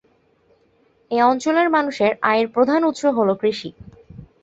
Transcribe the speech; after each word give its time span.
এ 1.11 1.19
অঞ্চলের 1.23 1.67
মানুষের 1.69 2.11
আয়ের 2.21 2.47
প্রধান 2.55 2.81
উৎস 2.83 3.03
হল 3.17 3.29
কৃষি। 3.35 3.69